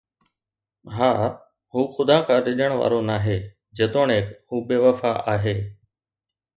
ها، 0.95 1.13
هو 1.73 1.81
خدا 1.95 2.17
کان 2.27 2.39
ڊڄڻ 2.45 2.71
وارو 2.79 2.99
ناهي، 3.09 3.37
جيتوڻيڪ 3.77 4.27
هو 4.49 4.55
بي 4.67 4.77
وفا 4.85 5.11
آهي 5.35 5.59